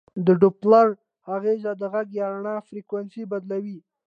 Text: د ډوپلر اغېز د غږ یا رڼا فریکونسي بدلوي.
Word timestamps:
د 0.25 0.27
ډوپلر 0.41 0.87
اغېز 1.35 1.63
د 1.81 1.83
غږ 1.93 2.07
یا 2.19 2.25
رڼا 2.33 2.55
فریکونسي 2.67 3.23
بدلوي. 3.31 3.77